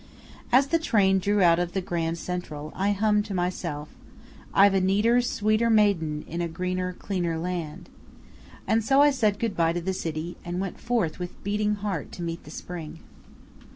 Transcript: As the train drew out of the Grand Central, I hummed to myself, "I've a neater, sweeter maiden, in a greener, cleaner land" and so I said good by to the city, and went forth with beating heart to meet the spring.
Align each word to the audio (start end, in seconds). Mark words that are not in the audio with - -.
As 0.51 0.65
the 0.65 0.79
train 0.79 1.19
drew 1.19 1.43
out 1.43 1.59
of 1.59 1.73
the 1.73 1.79
Grand 1.79 2.17
Central, 2.17 2.73
I 2.75 2.91
hummed 2.91 3.23
to 3.25 3.35
myself, 3.35 3.87
"I've 4.51 4.73
a 4.73 4.81
neater, 4.81 5.21
sweeter 5.21 5.69
maiden, 5.69 6.23
in 6.27 6.41
a 6.41 6.47
greener, 6.47 6.91
cleaner 6.93 7.37
land" 7.37 7.87
and 8.65 8.83
so 8.83 8.99
I 9.03 9.11
said 9.11 9.37
good 9.37 9.55
by 9.55 9.73
to 9.73 9.81
the 9.81 9.93
city, 9.93 10.37
and 10.43 10.59
went 10.59 10.79
forth 10.79 11.19
with 11.19 11.43
beating 11.43 11.75
heart 11.75 12.11
to 12.13 12.23
meet 12.23 12.45
the 12.45 12.49
spring. 12.49 13.01